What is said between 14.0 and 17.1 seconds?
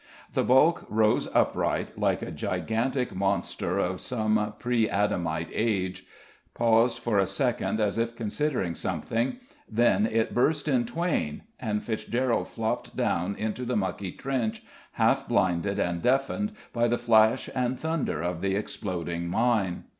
trench, half blinded and deafened by the